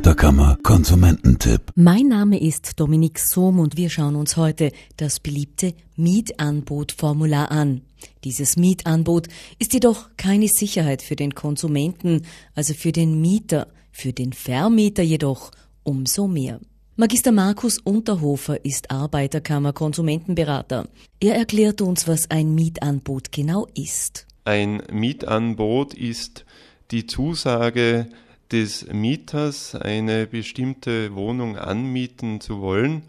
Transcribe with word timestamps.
Arbeiterkammer 0.00 0.56
Konsumententipp. 0.62 1.72
Mein 1.74 2.08
Name 2.08 2.40
ist 2.40 2.80
Dominik 2.80 3.18
Sohm 3.18 3.58
und 3.58 3.76
wir 3.76 3.90
schauen 3.90 4.16
uns 4.16 4.38
heute 4.38 4.72
das 4.96 5.20
beliebte 5.20 5.74
Mietanbot-Formular 5.96 7.50
an. 7.50 7.82
Dieses 8.24 8.56
Mietanbot 8.56 9.28
ist 9.58 9.74
jedoch 9.74 10.08
keine 10.16 10.48
Sicherheit 10.48 11.02
für 11.02 11.16
den 11.16 11.34
Konsumenten, 11.34 12.22
also 12.54 12.72
für 12.72 12.92
den 12.92 13.20
Mieter, 13.20 13.66
für 13.92 14.14
den 14.14 14.32
Vermieter 14.32 15.02
jedoch 15.02 15.50
umso 15.82 16.26
mehr. 16.28 16.60
Magister 16.96 17.30
Markus 17.30 17.76
Unterhofer 17.76 18.64
ist 18.64 18.90
Arbeiterkammer 18.90 19.74
Konsumentenberater. 19.74 20.88
Er 21.20 21.34
erklärt 21.34 21.82
uns, 21.82 22.08
was 22.08 22.30
ein 22.30 22.54
Mietanbot 22.54 23.32
genau 23.32 23.66
ist. 23.74 24.26
Ein 24.44 24.82
Mietanbot 24.90 25.92
ist 25.92 26.46
die 26.90 27.06
Zusage 27.06 28.08
des 28.52 28.86
Mieters, 28.92 29.74
eine 29.74 30.26
bestimmte 30.26 31.14
Wohnung 31.14 31.56
anmieten 31.56 32.40
zu 32.40 32.60
wollen 32.60 33.02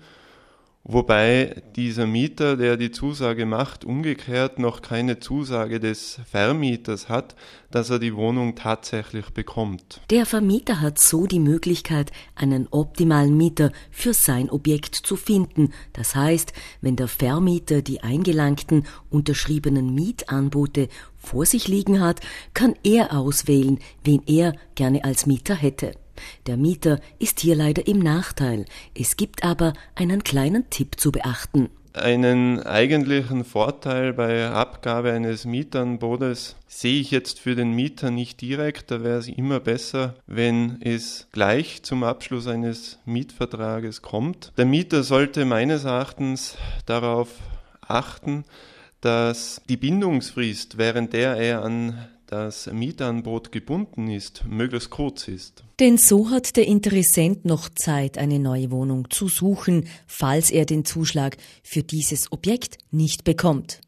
wobei 0.84 1.62
dieser 1.76 2.08
Mieter, 2.08 2.58
der 2.58 2.78
die 2.78 2.92
Zusage 2.92 3.46
macht, 3.46 3.86
umgekehrt 3.86 4.60
noch 4.60 4.82
keine 4.82 5.20
Zusage 5.20 5.80
des 5.80 6.20
Vermieters 6.30 7.10
hat, 7.10 7.36
dass 7.70 7.90
er 7.90 8.00
die 8.00 8.16
Wohnung 8.16 8.56
tatsächlich 8.56 9.30
bekommt. 9.30 10.02
Der 10.10 10.26
Vermieter 10.26 10.82
hat 10.82 11.00
so 11.00 11.28
die 11.28 11.40
Möglichkeit, 11.40 12.12
einen 12.36 12.68
optimalen 12.72 13.38
Mieter 13.38 13.72
für 13.92 14.14
sein 14.14 14.50
Objekt 14.50 14.96
zu 14.96 15.16
finden. 15.16 15.72
Das 15.94 16.16
heißt, 16.16 16.54
wenn 16.82 16.96
der 16.96 17.08
Vermieter 17.08 17.82
die 17.82 18.02
eingelangten 18.02 18.86
unterschriebenen 19.10 19.94
Mietanbote 19.94 20.90
vor 21.18 21.46
sich 21.46 21.68
liegen 21.68 22.02
hat, 22.02 22.20
kann 22.54 22.76
er 22.84 23.18
auswählen, 23.18 23.80
wen 24.04 24.22
er 24.26 24.56
gerne 24.76 25.04
als 25.04 25.26
Mieter 25.26 25.56
hätte. 25.56 25.94
Der 26.48 26.58
Mieter 26.58 27.00
ist 27.20 27.40
hier 27.40 27.56
leider 27.56 27.88
im 27.88 28.00
Nachteil. 28.00 28.66
Es 28.96 29.18
gibt 29.18 29.44
aber 29.44 29.74
einen 29.96 30.24
kleinen 30.24 30.70
Tipp 30.70 31.00
zu 31.00 31.12
beachten. 31.12 31.70
Einen 31.94 32.62
eigentlichen 32.62 33.44
Vorteil 33.44 34.14
bei 34.14 34.50
Abgabe 34.50 35.12
eines 35.12 35.44
Mietanbotes 35.44 36.56
sehe 36.66 37.02
ich 37.02 37.12
jetzt 37.12 37.38
für 37.38 37.54
den 37.54 37.74
Mieter 37.74 38.12
nicht 38.12 38.40
direkt. 38.40 38.92
Da 38.92 39.04
wäre 39.04 39.20
es 39.20 39.28
immer 39.28 39.60
besser, 39.60 40.16
wenn 40.26 40.82
es 40.82 41.28
gleich 41.34 41.84
zum 41.84 42.06
Abschluss 42.06 42.48
eines 42.48 43.00
Mietvertrages 43.04 44.02
kommt. 44.02 44.54
Der 44.58 44.66
Mieter 44.66 45.04
sollte 45.04 45.44
meines 45.44 45.84
Erachtens 45.84 46.56
darauf 46.86 47.28
achten, 47.82 48.46
dass 49.02 49.62
die 49.68 49.78
Bindungsfrist, 49.78 50.78
während 50.78 51.12
der 51.12 51.36
er 51.36 51.64
an 51.64 52.08
das 52.32 52.72
Mietangebot 52.72 53.52
gebunden 53.52 54.08
ist, 54.10 54.46
möglichst 54.48 54.90
kurz 54.90 55.28
ist. 55.28 55.66
Denn 55.82 55.98
so 55.98 56.30
hat 56.30 56.56
der 56.56 56.66
Interessent 56.66 57.44
noch 57.44 57.68
Zeit, 57.68 58.18
eine 58.18 58.40
neue 58.40 58.72
Wohnung 58.72 59.10
zu 59.10 59.28
suchen, 59.28 59.88
falls 60.08 60.50
er 60.50 60.66
den 60.66 60.86
Zuschlag 60.86 61.36
für 61.62 61.84
dieses 61.84 62.32
Objekt 62.32 62.78
nicht 62.90 63.26
bekommt. 63.26 63.82